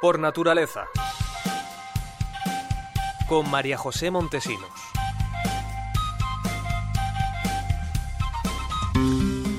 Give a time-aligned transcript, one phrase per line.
[0.00, 0.86] Por naturaleza.
[3.28, 4.70] Con María José Montesinos.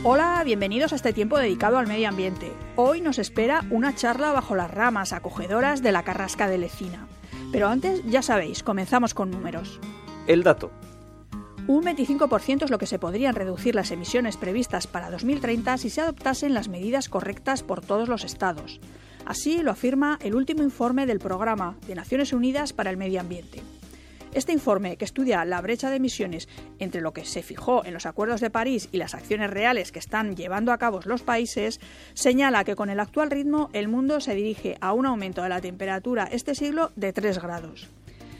[0.05, 2.53] Hola, bienvenidos a este tiempo dedicado al medio ambiente.
[2.77, 7.05] Hoy nos espera una charla bajo las ramas acogedoras de la Carrasca de Lecina.
[7.51, 9.81] Pero antes, ya sabéis, comenzamos con números.
[10.25, 10.71] El dato.
[11.67, 15.99] Un 25% es lo que se podrían reducir las emisiones previstas para 2030 si se
[15.99, 18.79] adoptasen las medidas correctas por todos los estados.
[19.25, 23.61] Así lo afirma el último informe del Programa de Naciones Unidas para el Medio Ambiente.
[24.31, 26.47] Este informe, que estudia la brecha de emisiones
[26.77, 29.97] entre lo que se fijó en los acuerdos de París y las acciones reales que
[29.97, 31.79] están llevando a cabo los países,
[32.13, 35.61] señala que con el actual ritmo el mundo se dirige a un aumento de la
[35.61, 37.87] temperatura este siglo de 3 grados.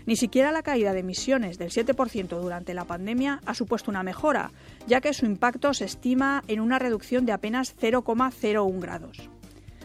[0.06, 4.52] Ni siquiera la caída de emisiones del 7% durante la pandemia ha supuesto una mejora,
[4.88, 9.30] ya que su impacto se estima en una reducción de apenas 0,01 grados.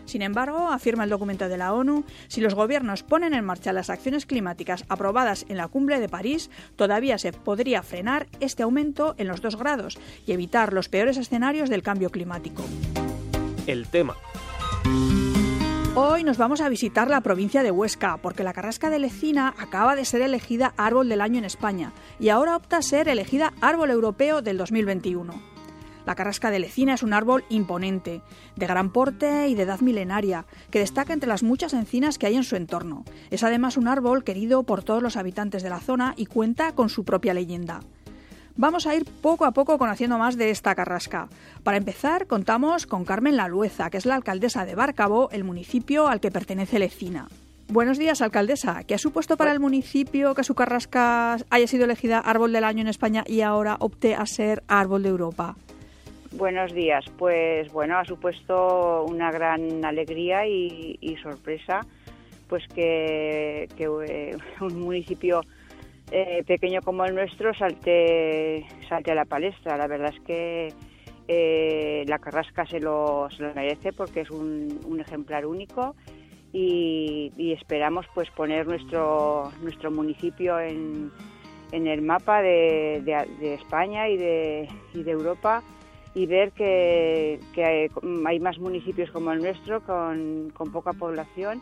[0.05, 3.91] Sin embargo, afirma el documento de la ONU, si los gobiernos ponen en marcha las
[3.91, 9.29] acciones climáticas aprobadas en la cumbre de París, todavía se podría frenar este aumento en
[9.29, 12.65] los 2 grados y evitar los peores escenarios del cambio climático.
[13.67, 14.17] El tema.
[15.97, 19.95] Hoy nos vamos a visitar la provincia de Huesca, porque la Carrasca de Lecina acaba
[19.95, 23.91] de ser elegida Árbol del Año en España y ahora opta a ser elegida Árbol
[23.91, 25.54] Europeo del 2021.
[26.07, 28.21] La Carrasca de Lecina es un árbol imponente,
[28.57, 32.37] de gran porte y de edad milenaria, que destaca entre las muchas encinas que hay
[32.37, 33.05] en su entorno.
[33.31, 36.89] Es además un árbol querido por todos los habitantes de la zona y cuenta con
[36.89, 37.81] su propia leyenda.
[38.57, 41.29] Vamos a ir poco a poco conociendo más de esta carrasca.
[41.65, 46.21] Para empezar, contamos con Carmen Lalueza, que es la alcaldesa de Bárcabo, el municipio al
[46.21, 47.27] que pertenece Lecina.
[47.67, 48.85] Buenos días, alcaldesa.
[48.85, 52.83] ¿Qué ha supuesto para el municipio que su carrasca haya sido elegida árbol del año
[52.83, 55.57] en España y ahora opte a ser árbol de Europa?
[56.37, 57.05] Buenos días.
[57.17, 61.87] Pues bueno, ha supuesto una gran alegría y, sorpresa,
[62.49, 65.43] pues que, eh, un municipio
[66.11, 69.77] eh, pequeño como el nuestro salte, salte a la palestra.
[69.77, 70.73] La verdad es que
[71.29, 75.95] eh, la Carrasca se lo, se lo, merece porque es un, ejemplar único
[76.53, 81.13] y, esperamos pues poner nuestro, nuestro municipio en,
[81.71, 85.63] en el mapa de, de, España y de, y de Europa
[86.15, 91.61] y ver que, hay, más municipios como el nuestro con, con poca población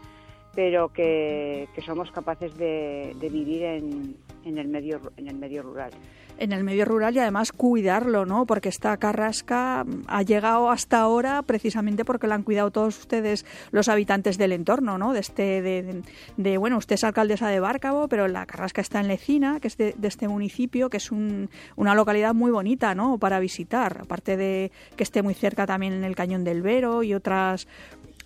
[0.54, 5.92] pero que, somos capaces de, vivir en, el medio, en el medio rural.
[6.38, 8.46] En el medio rural y además cuidarlo, ¿no?
[8.46, 13.88] Porque esta carrasca ha llegado hasta ahora precisamente porque la han cuidado todos ustedes, los
[13.88, 15.12] habitantes del entorno, ¿no?
[15.12, 16.02] De este,
[16.36, 19.76] de, bueno, usted es alcaldesa de Bárcabo, pero la carrasca está en Lecina, que es
[19.76, 23.18] de, este municipio, que es una localidad muy bonita, ¿no?
[23.18, 27.14] Para visitar, aparte de que esté muy cerca también en el Cañón del Vero y
[27.14, 27.68] otras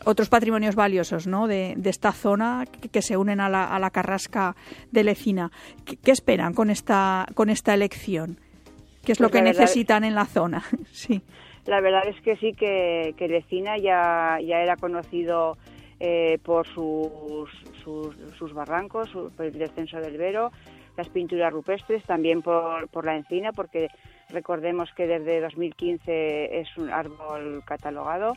[0.04, 1.46] otros patrimonios valiosos ¿no?
[1.46, 4.54] de, esta zona que, se unen a la, a la, carrasca
[4.90, 5.50] de Lecina.
[5.84, 8.38] ¿Qué, esperan con esta, con esta elección?
[9.04, 10.62] ¿Qué es lo pues que necesitan en la zona?
[10.92, 11.22] sí.
[11.66, 15.56] La verdad es que sí, que, que Lecina ya, ya era conocido
[15.98, 17.50] eh, por sus,
[17.82, 20.52] sus, barrancos, por el descenso del Vero,
[20.96, 23.88] las pinturas rupestres, también por, por la encina, porque
[24.28, 28.34] recordemos que desde 2015 es un árbol catalogado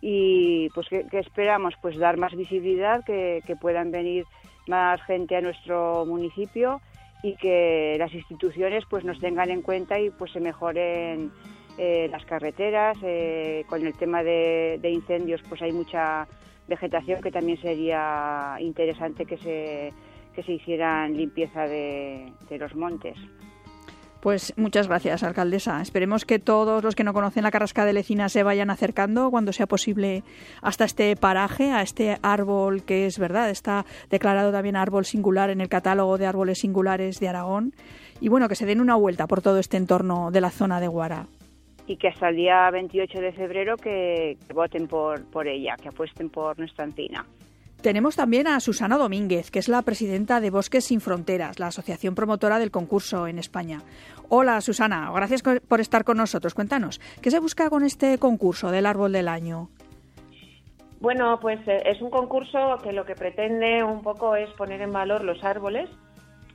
[0.00, 4.24] y pues ¿qué, esperamos pues dar más visibilidad que, puedan venir
[4.66, 6.80] más gente a nuestro municipio
[7.22, 11.30] y que las instituciones pues nos tengan en cuenta y pues se mejoren
[11.76, 16.26] eh, las carreteras eh, con el tema de, incendios pues hay mucha
[16.66, 19.92] vegetación que también sería interesante que se
[20.34, 23.18] que se hicieran limpieza de los montes.
[24.20, 25.80] Pues muchas gracias, alcaldesa.
[25.80, 29.52] Esperemos que todos los que no conocen la Carrasca de Lecina se vayan acercando cuando
[29.54, 30.22] sea posible
[30.60, 35.62] hasta este paraje, a este árbol que es verdad, está declarado también árbol singular en
[35.62, 37.72] el catálogo de árboles singulares de Aragón.
[38.20, 40.88] Y bueno, que se den una vuelta por todo este entorno de la zona de
[40.88, 41.26] Guara.
[41.86, 46.28] Y que hasta el día 28 de febrero que, voten por, por ella, que apuesten
[46.28, 47.24] por nuestra encina.
[47.82, 52.14] Tenemos también a Susana Domínguez, que es la presidenta de Bosques Sin Fronteras, la asociación
[52.14, 53.80] promotora del concurso en España.
[54.28, 56.52] Hola Susana, gracias por estar con nosotros.
[56.52, 59.70] Cuéntanos, ¿qué se busca con este concurso del árbol del año?
[61.00, 64.92] Bueno, pues eh, es un concurso que lo que pretende un poco es poner en
[64.92, 65.88] valor los árboles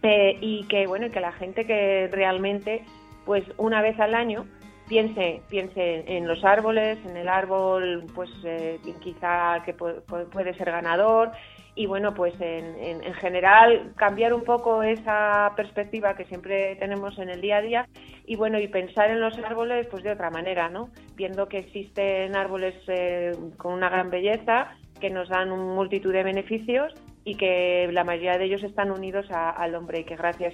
[0.03, 2.85] eh, y que bueno, que la gente que realmente,
[3.25, 4.45] pues una vez al año
[4.87, 11.31] piense, piense en los árboles, en el árbol, pues eh, quizá que puede ser ganador
[11.77, 17.29] y bueno, pues en, en, general cambiar un poco esa perspectiva que siempre tenemos en
[17.29, 17.87] el día a día
[18.25, 20.89] y bueno, y pensar en los árboles pues de otra manera, ¿no?
[21.15, 24.71] Viendo que existen árboles eh, con una gran belleza,
[25.01, 26.93] que nos dan multitud de beneficios
[27.25, 30.53] y que la mayoría de ellos están unidos al hombre y que gracias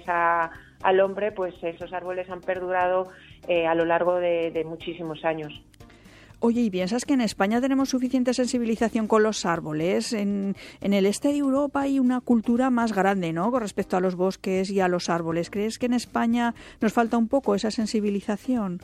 [0.82, 3.08] al hombre pues esos árboles han perdurado
[3.48, 5.62] eh, a lo largo de muchísimos años.
[6.44, 10.12] Oye, ¿y piensas que en España tenemos suficiente sensibilización con los árboles?
[10.12, 13.52] En, el este de Europa hay una cultura más grande, ¿no?
[13.52, 15.50] Con respecto a los bosques y a los árboles.
[15.50, 18.80] ¿Crees que en España nos falta un poco esa sensibilización?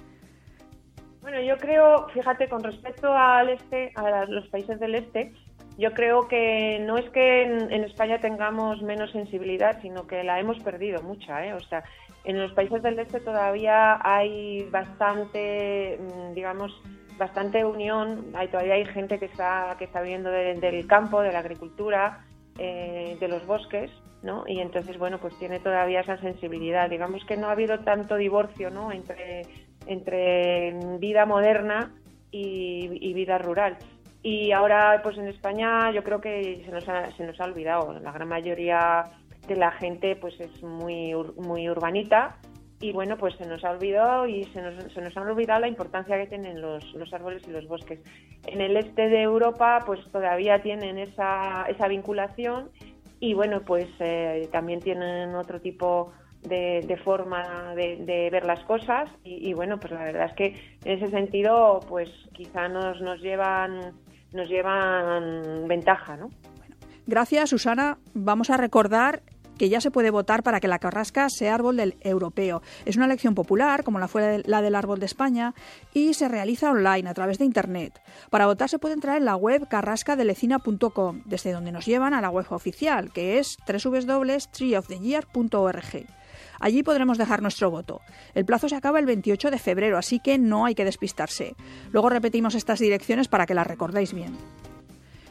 [1.20, 5.32] Bueno, yo creo, fíjate, con respecto al este, a los países del este,
[5.78, 10.58] yo creo que no es que en, España tengamos menos sensibilidad, sino que la hemos
[10.58, 11.54] perdido mucha, ¿eh?
[11.54, 11.84] O sea,
[12.24, 16.72] en los países del este todavía hay bastante, mm, digamos,
[17.16, 21.38] bastante unión, hay, todavía hay gente que está, que está viviendo del campo, de la
[21.38, 22.24] agricultura,
[22.58, 23.90] eh, de los bosques,
[24.24, 24.42] ¿no?
[24.48, 26.90] Y entonces, bueno, pues tiene todavía esa sensibilidad.
[26.90, 28.90] Digamos que no ha habido tanto divorcio, ¿no?
[28.90, 29.42] Entre,
[29.86, 31.92] entre vida moderna
[32.30, 33.76] y, vida rural.
[34.22, 37.98] Y ahora, pues en España yo creo que se nos ha, se nos ha olvidado.
[38.00, 39.04] La gran mayoría
[39.46, 42.36] de la gente pues es muy, muy urbanita
[42.80, 45.68] y bueno, pues se nos ha olvidado y se nos, se nos ha olvidado la
[45.68, 48.00] importancia que tienen los, los, árboles y los bosques.
[48.46, 52.70] En el este de Europa, pues todavía tienen esa, esa vinculación
[53.18, 56.12] y bueno, pues eh, también tienen otro tipo
[56.42, 60.46] de, forma de, ver las cosas y, bueno, pues la verdad es que
[60.84, 63.92] en ese sentido, pues quizá nos, nos llevan
[64.32, 66.30] nos llevan ventaja, ¿no?
[67.06, 67.98] Gracias, Susana.
[68.12, 69.22] Vamos a recordar
[69.58, 72.62] que ya se puede votar para que la carrasca sea árbol del europeo.
[72.86, 75.52] Es una elección popular, como la fue la del árbol de España,
[75.92, 78.00] y se realiza online a través de Internet.
[78.30, 82.30] Para votar se puede entrar en la web carrascadelecina.com, desde donde nos llevan a la
[82.30, 86.17] web oficial, que es www.treeoftheyear.org.
[86.60, 88.00] Allí podremos dejar nuestro voto.
[88.34, 91.54] El plazo se acaba el 28 de febrero, así que no hay que despistarse.
[91.92, 94.36] Luego repetimos estas direcciones para que las recordéis bien.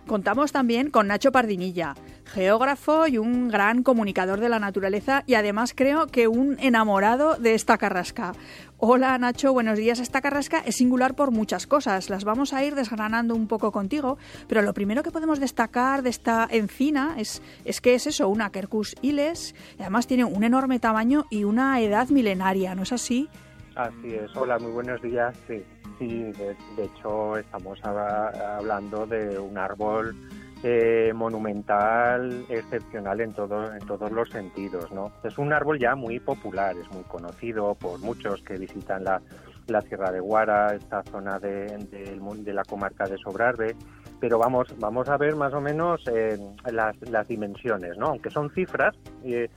[0.07, 1.93] Contamos también con Nacho Pardinilla,
[2.23, 7.53] geógrafo y un gran comunicador de la naturaleza y además creo que un enamorado de
[7.55, 8.31] esta carrasca.
[8.77, 9.99] Hola Nacho, buenos días.
[9.99, 12.09] Esta carrasca es singular por muchas cosas.
[12.09, 14.17] Las vamos a ir desgranando un poco contigo,
[14.47, 18.49] pero lo primero que podemos destacar de esta encina es, es que es eso, una
[18.49, 23.27] Quercus iles, y además tiene un enorme tamaño y una edad milenaria, ¿no es así?
[23.75, 24.35] Así es.
[24.35, 25.35] Hola, muy buenos días.
[25.47, 25.63] Sí,
[25.99, 30.15] Sí, de, hecho estamos hablando de un árbol
[30.63, 34.91] eh, monumental, excepcional en, todo, en todos los sentidos.
[34.91, 35.11] ¿no?
[35.23, 39.21] Es un árbol ya muy popular, es muy conocido por muchos que visitan la,
[39.81, 43.75] Sierra de Guara, esta zona de, de, la comarca de Sobrarbe,
[44.19, 46.39] pero vamos, vamos a ver más o menos eh,
[46.71, 48.07] las, las, dimensiones, ¿no?
[48.07, 48.95] aunque son cifras.
[49.23, 49.49] Eh,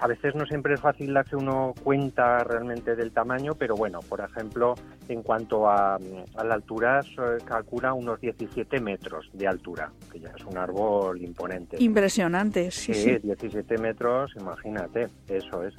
[0.00, 4.20] a veces no siempre es fácil darse uno cuenta realmente del tamaño, pero bueno, por
[4.20, 4.74] ejemplo,
[5.08, 7.00] en cuanto a, la altura,
[7.44, 11.76] calcula unos 17 metros de altura, que ya es un árbol imponente.
[11.82, 12.94] Impresionante, sí.
[12.94, 15.74] Sí, 17 metros, imagínate, eso es.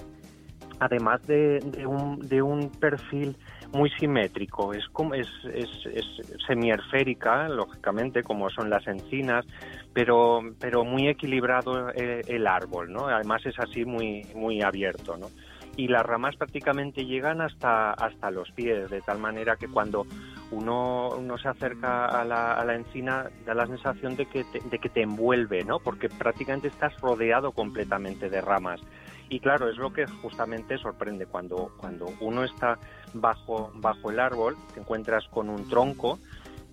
[0.80, 3.36] Además de, un, de un perfil
[3.72, 6.06] muy simétrico, es, es, es, es
[6.48, 9.46] semiesférica, lógicamente, como son las encinas,
[9.94, 13.08] pero, pero muy equilibrado eh, el, árbol, ¿no?
[13.08, 15.28] Además es así muy, muy abierto, ¿no?
[15.76, 20.06] Y las ramas prácticamente llegan hasta, hasta los pies, de tal manera que cuando
[20.52, 24.60] uno, uno se acerca a la, a la encina da la sensación de que, te,
[24.60, 25.80] de que te envuelve, ¿no?
[25.80, 28.82] Porque prácticamente estás rodeado completamente de ramas.
[29.30, 32.80] Y claro, es lo que justamente sorprende cuando, cuando uno está
[33.14, 36.20] bajo, bajo el árbol, te encuentras con un tronco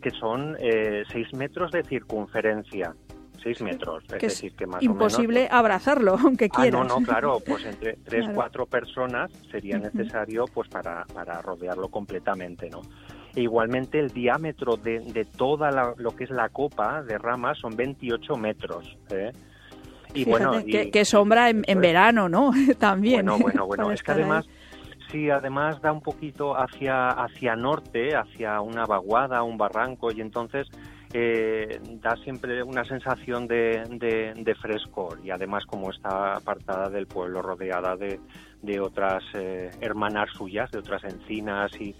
[0.00, 2.95] que son eh, seis metros de circunferencia.
[3.43, 6.81] seis metros, es, decir, que más imposible o menos, abrazarlo, aunque quieras.
[6.81, 11.88] Ah, no, no, claro, pues entre tres, cuatro personas sería necesario pues para, para rodearlo
[11.88, 12.83] completamente, ¿no?
[13.35, 17.76] E igualmente el diámetro de, de toda lo que es la copa de ramas son
[17.76, 18.97] 28 metros.
[19.11, 19.31] ¿eh?
[20.14, 22.50] Y bueno, que, sombra en, verano, ¿no?
[22.78, 23.26] También.
[23.26, 23.93] Bueno, bueno, bueno.
[23.93, 24.47] es que además,
[25.10, 30.68] sí, además da un poquito hacia, hacia norte, hacia una vaguada, un barranco, y entonces
[31.12, 33.82] eh, da siempre una sensación de,
[34.36, 35.20] de, frescor.
[35.25, 38.20] Y además, como está apartada del pueblo, rodeada de,
[38.62, 41.94] de otras eh, hermanas suyas, de otras encinas y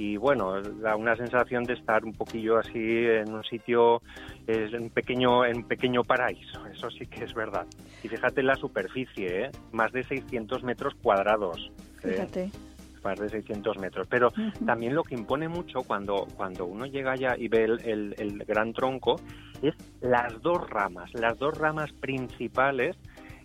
[0.00, 4.00] y bueno, da una sensación de estar un poquillo así en un sitio,
[4.46, 7.66] en un pequeño, en pequeño paraíso, eso sí que es verdad.
[8.02, 9.50] Y fíjate la superficie, ¿eh?
[9.72, 11.70] más de 600 metros cuadrados.
[12.02, 12.50] Fíjate.
[13.02, 14.06] Más de 600 metros.
[14.10, 14.30] Pero
[14.66, 18.72] también lo que impone mucho cuando, cuando uno llega allá y ve el, el gran
[18.72, 19.16] tronco
[19.62, 22.96] es las dos ramas, las dos ramas principales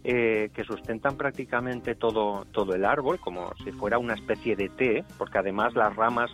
[0.07, 5.03] eh, que sustentan prácticamente todo, todo el árbol, como si fuera una especie de té,
[5.17, 6.29] porque además las ramas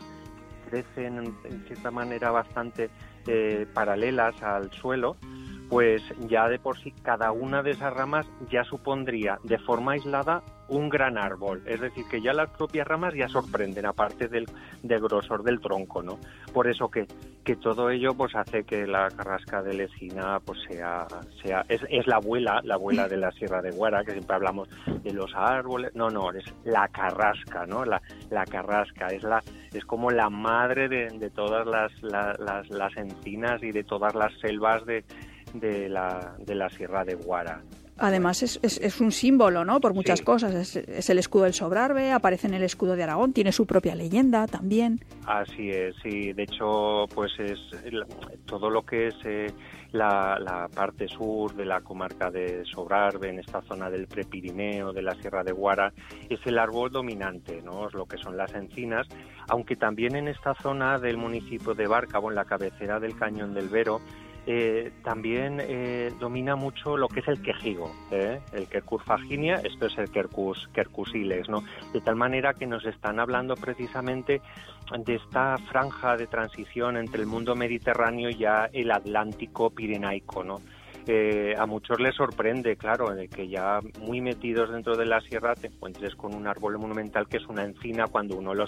[0.69, 2.89] crecen en cierta manera bastante
[3.27, 5.15] eh, paralelas al suelo,
[5.71, 10.43] pues ya de por sí cada una de esas ramas ya supondría de forma aislada
[10.67, 11.63] un gran árbol.
[11.65, 14.45] Es decir, que ya las propias ramas ya sorprenden, aparte del,
[14.83, 16.19] grosor del tronco, ¿no?
[16.53, 17.07] Por eso que,
[17.45, 21.07] que todo ello pues hace que la carrasca de Lecina pues sea,
[21.41, 24.67] sea es, es la abuela, la abuela de la Sierra de Guara, que siempre hablamos
[24.85, 25.95] de los árboles.
[25.95, 27.85] No, no, es la carrasca, ¿no?
[27.85, 33.63] La, la carrasca es la es como la madre de, todas las, las, las encinas
[33.63, 35.05] y de todas las selvas de,
[35.53, 37.61] de la, de la Sierra de Guara.
[38.01, 39.79] Además es, es, un símbolo, ¿no?
[39.79, 40.75] Por muchas cosas.
[40.75, 44.47] Es, el escudo del Sobrarbe, aparece en el escudo de Aragón, tiene su propia leyenda
[44.47, 44.99] también.
[45.27, 46.33] Así es, sí.
[46.33, 47.59] De hecho, pues es
[48.45, 49.53] todo lo que es eh,
[49.91, 55.03] la, la, parte sur de la comarca de Sobrarbe, en esta zona del Prepirineo, de
[55.03, 55.93] la Sierra de Guara,
[56.27, 57.87] es el árbol dominante, ¿no?
[57.87, 59.07] Es lo que son las encinas,
[59.47, 63.69] aunque también en esta zona del municipio de Bárcabo, en la cabecera del Cañón del
[63.69, 64.01] Vero,
[64.47, 68.39] eh, también eh, domina mucho lo que es el quejigo, ¿eh?
[68.53, 71.63] el Quercus faginia, esto es el Quercus, quercusiles, ¿no?
[71.93, 74.41] De tal manera que nos están hablando precisamente
[74.97, 80.59] de esta franja de transición entre el mundo mediterráneo y ya el Atlántico pirenaico, ¿no?
[81.07, 85.67] Eh, a muchos les sorprende, claro, que ya muy metidos dentro de la sierra te
[85.67, 88.65] encuentres con un árbol monumental que es una encina cuando uno lo,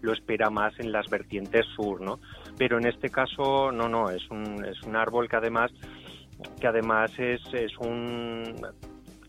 [0.00, 2.18] lo espera más en las vertientes sur, ¿no?
[2.56, 5.70] Pero en este caso, no, no, es un, es un árbol que además,
[7.18, 8.54] es un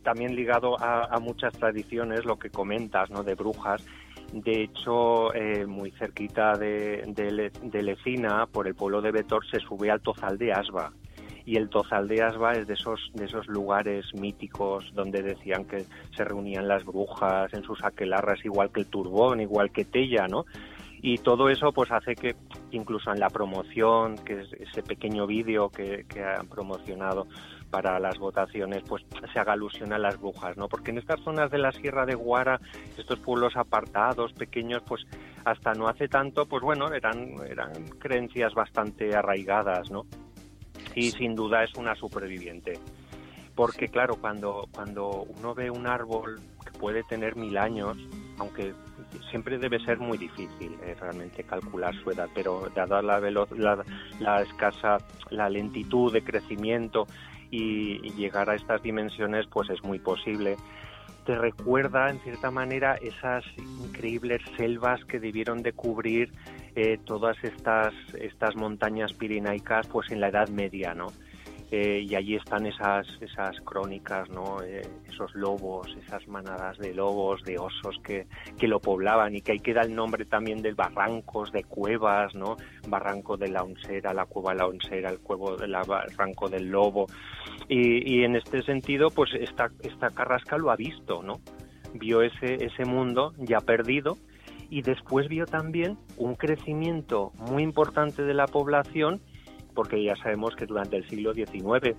[0.02, 3.24] también ligado a, muchas tradiciones, lo que comentas, ¿no?
[3.24, 3.86] De brujas.
[4.34, 9.60] De hecho, eh, muy cerquita de, de, de, Lecina, por el pueblo de Betor, se
[9.60, 10.92] sube al Tozal de Asba
[11.46, 15.86] y el Tozal de Asba es de esos, de esos lugares míticos donde decían que
[16.16, 20.46] se reunían las brujas en sus aquelarras, igual que el Turbón, igual que Tella, ¿no?
[21.02, 22.36] Y todo eso pues hace que
[22.72, 27.28] incluso en la promoción, que es ese pequeño vídeo que, que han promocionado
[27.70, 30.70] para las votaciones, pues se haga alusión a las brujas, ¿no?
[30.70, 32.62] Porque en estas zonas de la Sierra de Guara,
[32.98, 35.06] estos pueblos apartados, pequeños, pues
[35.44, 40.06] hasta no hace tanto, pues bueno, eran, eran creencias bastante arraigadas, ¿no?
[40.94, 42.80] Sí, sin duda es una superviviente.
[43.56, 47.98] Porque claro, cuando, cuando uno ve un árbol que puede tener mil años,
[48.40, 48.74] aunque
[49.30, 53.84] siempre debe ser muy difícil eh, realmente calcular su edad, pero dada la, la,
[54.20, 54.98] la, escasa,
[55.30, 57.08] la lentitud de crecimiento
[57.52, 60.58] y, llegar a estas dimensiones, pues es muy posible
[61.26, 66.34] te recuerda en cierta manera esas increíbles selvas que debieron de cubrir
[66.76, 71.08] eh, todas estas, estas montañas pirinaicas pues en la Edad Media, ¿no?
[71.76, 74.62] Eh, y allí están esas, esas crónicas, ¿no?
[74.62, 78.28] Eh, esos lobos, esas manadas de lobos, de osos que,
[78.60, 82.58] que, lo poblaban y que ahí queda el nombre también de barrancos, de cuevas, ¿no?
[82.88, 87.08] Barranco de la Onsera, la cueva de la Onsera, el cuevo del barranco del lobo.
[87.68, 91.40] Y, y, en este sentido, pues esta, esta carrasca lo ha visto, ¿no?
[91.96, 94.18] Vio ese, ese mundo ya perdido
[94.74, 99.22] y después vio también un crecimiento muy importante de la población
[99.76, 101.96] porque ya sabemos que durante el siglo XIX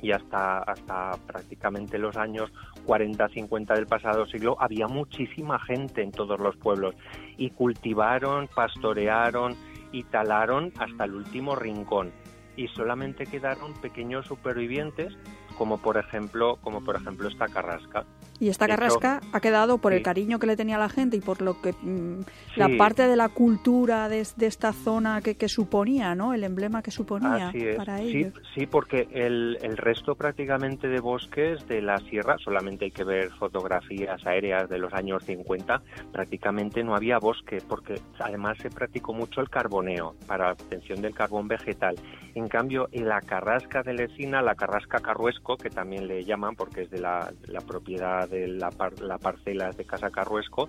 [0.00, 2.50] y hasta, hasta prácticamente los años
[2.88, 6.96] 40-50 del pasado siglo había muchísima gente en todos los pueblos.
[7.36, 9.54] Y cultivaron, pastorearon
[9.92, 12.10] y talaron hasta el último rincón.
[12.56, 15.16] Y solamente quedaron pequeños supervivientes
[15.56, 18.04] como por ejemplo como por ejemplo esta carrasca
[18.42, 21.40] y esta carrasca ha quedado por el cariño que le tenía la gente y por
[21.40, 22.24] lo que mm,
[22.56, 26.34] la parte de la cultura de, esta zona que, suponía, ¿no?
[26.34, 28.32] El emblema que suponía para ellos.
[28.52, 33.30] Sí, porque el, el, resto prácticamente de bosques de la sierra, solamente hay que ver
[33.30, 35.80] fotografías aéreas de los años 50,
[36.10, 41.14] prácticamente no había bosque, porque además se practicó mucho el carboneo para la obtención del
[41.14, 41.94] carbón vegetal.
[42.34, 46.82] En cambio, en la carrasca de Lecina, la carrasca carruesco, que también le llaman porque
[46.82, 48.70] es de la, la propiedad de la,
[49.00, 50.68] la parcela de Casa Carruesco,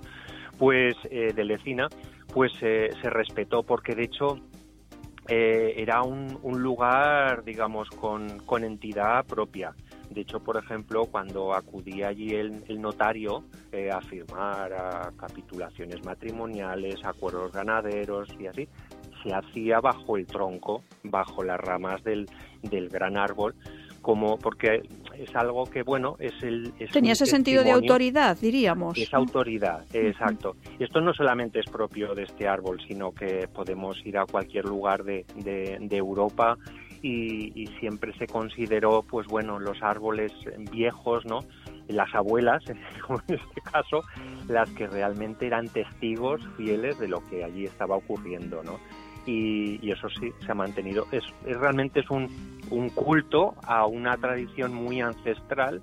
[0.58, 1.88] pues eh, de Lecina,
[2.34, 4.38] pues eh, se respetó porque de hecho
[5.28, 9.74] eh, era un, un, lugar, digamos, con, con, entidad propia.
[10.10, 13.46] De hecho, por ejemplo, cuando acudía allí el, notario
[13.92, 14.72] a firmar
[15.18, 18.68] capitulaciones matrimoniales, acuerdos ganaderos y así,
[19.24, 22.28] se hacía bajo el tronco, bajo las ramas del,
[22.62, 23.56] del gran árbol,
[24.02, 24.84] como porque
[25.18, 28.98] es algo que bueno es el tenía ese sentido de autoridad diríamos.
[28.98, 30.56] Es autoridad exacto.
[30.80, 34.66] Y esto no solamente es propio de este árbol sino que podemos ir a cualquier
[34.66, 36.58] lugar de, de, Europa
[37.02, 40.32] y, siempre se consideró pues bueno los árboles
[40.72, 41.40] viejos no
[41.88, 42.78] las abuelas en
[43.28, 44.02] este caso
[44.48, 48.80] las que realmente eran testigos fieles de lo que allí estaba ocurriendo no
[49.26, 51.08] y, eso sí se ha mantenido.
[51.12, 52.30] Es, realmente es un,
[52.74, 55.82] un culto a una tradición muy ancestral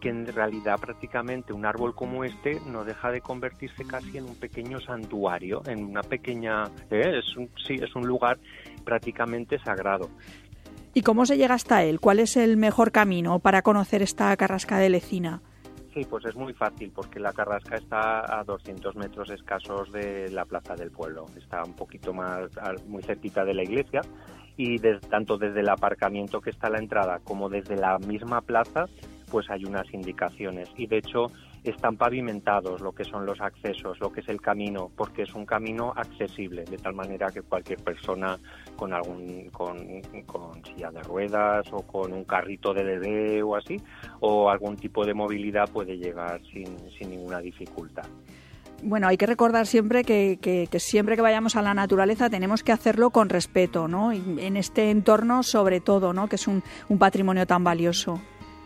[0.00, 4.36] que en realidad prácticamente un árbol como este no deja de convertirse casi en un
[4.36, 7.18] pequeño santuario, en una pequeña, ¿eh?
[7.18, 8.38] es un, sí, es un lugar
[8.84, 10.08] prácticamente sagrado.
[10.94, 12.00] ¿Y cómo se llega hasta él?
[12.00, 15.42] ¿Cuál es el mejor camino para conocer esta carrasca de Lecina?
[15.92, 20.44] Sí, pues es muy fácil porque la carrasca está a 200 metros escasos de la
[20.44, 21.26] plaza del pueblo.
[21.36, 22.50] Está un poquito más,
[22.86, 24.02] muy cerquita de la iglesia
[24.58, 28.86] y tanto desde el aparcamiento que está a la entrada como desde la misma plaza
[29.30, 31.30] pues hay unas indicaciones y de hecho
[31.64, 35.44] están pavimentados lo que son los accesos, lo que es el camino, porque es un
[35.44, 38.38] camino accesible, de tal manera que cualquier persona
[38.76, 39.76] con algún con,
[40.64, 43.76] silla de ruedas o con un carrito de bebé o así,
[44.20, 48.06] o algún tipo de movilidad puede llegar sin, sin ninguna dificultad.
[48.82, 53.10] Bueno, hay que recordar siempre que, siempre que vayamos a la naturaleza tenemos que hacerlo
[53.10, 54.12] con respeto, ¿no?
[54.12, 56.28] en este entorno sobre todo, ¿no?
[56.28, 58.20] Que es un, un patrimonio tan valioso.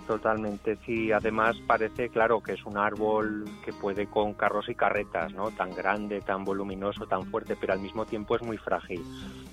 [0.06, 1.12] Totalmente, sí.
[1.12, 5.50] Además parece, claro, que es un árbol que puede con carros y carretas, ¿no?
[5.52, 9.02] Tan grande, tan voluminoso, tan fuerte, pero al mismo tiempo es muy frágil.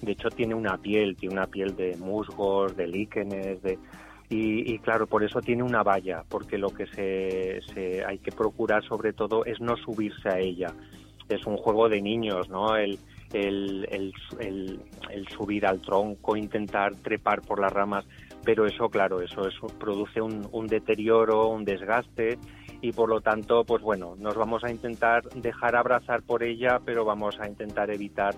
[0.01, 3.77] De hecho, tiene una piel, tiene una piel de musgos, de líquenes, de...
[4.31, 8.83] Y, claro, por eso tiene una valla, porque lo que se, se, hay que procurar
[8.83, 10.71] sobre todo es no subirse a ella.
[11.27, 12.75] Es un juego de niños, ¿no?
[12.75, 12.99] El,
[13.33, 18.05] el, el, el subir al tronco, intentar trepar por las ramas
[18.43, 19.43] pero eso, claro, eso,
[19.79, 22.37] produce un, deterioro, un desgaste
[22.81, 27.03] y por lo tanto, pues bueno, nos vamos a intentar dejar abrazar por ella, pero
[27.03, 28.35] vamos a intentar evitar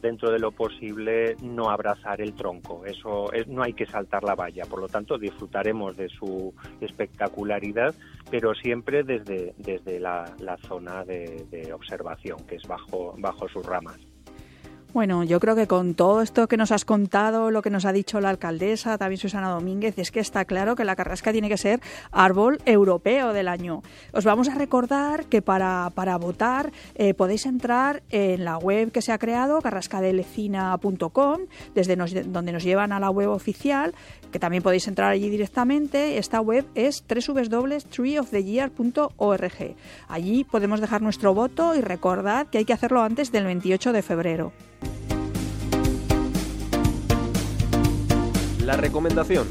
[0.00, 2.84] dentro de lo posible no abrazar el tronco.
[2.84, 7.94] Eso no hay que saltar la valla, por lo tanto disfrutaremos de su espectacularidad,
[8.30, 10.34] pero siempre desde, desde la,
[10.66, 13.98] zona de, de, observación, que es bajo, bajo sus ramas.
[14.94, 17.90] Bueno, yo creo que con todo esto que nos has contado, lo que nos ha
[17.90, 21.56] dicho la alcaldesa, también Susana Domínguez, es que está claro que la carrasca tiene que
[21.56, 21.80] ser
[22.12, 23.82] árbol europeo del año.
[24.12, 29.02] Os vamos a recordar que para, para votar eh, podéis entrar en la web que
[29.02, 31.40] se ha creado, carrascadelecina.com,
[31.74, 33.94] desde donde nos llevan a la web oficial,
[34.34, 36.18] que también podéis entrar allí directamente.
[36.18, 39.76] Esta web es www.treeoftheyear.org.
[40.08, 44.02] Allí podemos dejar nuestro voto y recordad que hay que hacerlo antes del 28 de
[44.02, 44.52] febrero.
[48.58, 49.46] La recomendación.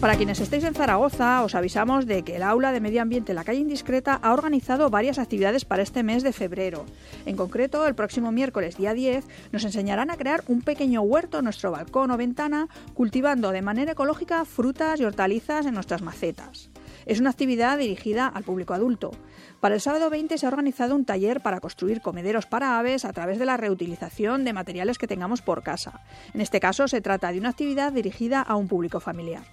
[0.00, 3.44] Para quienes estéis en Zaragoza, os avisamos de que el aula de medio ambiente La
[3.44, 6.84] Calle Indiscreta ha organizado varias actividades para este mes de febrero.
[7.24, 11.44] En concreto, el próximo miércoles día 10 nos enseñarán a crear un pequeño huerto en
[11.44, 16.68] nuestro balcón o ventana, cultivando de manera ecológica frutas y hortalizas en nuestras macetas.
[17.06, 19.12] Es una actividad dirigida al público adulto.
[19.60, 23.12] Para el sábado 20 se ha organizado un taller para construir comederos para aves a
[23.14, 26.02] través de la reutilización de materiales que tengamos por casa.
[26.34, 29.44] En este caso se trata de una actividad dirigida a un público familiar.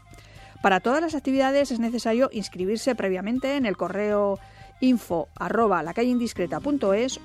[0.63, 4.39] Para todas las actividades es necesario inscribirse previamente en el correo
[4.79, 5.83] info arroba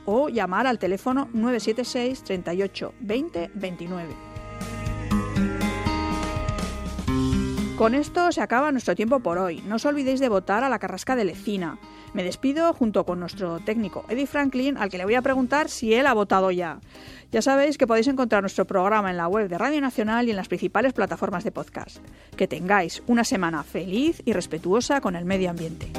[0.07, 4.28] o llamar al teléfono 976 38 20 29.
[7.79, 9.63] Con esto se acaba nuestro tiempo por hoy.
[9.65, 11.79] No os olvidéis de votar a la Carrasca de Lecina.
[12.13, 15.95] Me despido junto con nuestro técnico Eddie Franklin, al que le voy a preguntar si
[15.95, 16.81] él ha votado ya.
[17.31, 20.37] Ya sabéis que podéis encontrar nuestro programa en la web de Radio Nacional y en
[20.37, 21.99] las principales plataformas de podcast.
[22.37, 25.93] Que tengáis una semana feliz y respetuosa con el medio ambiente.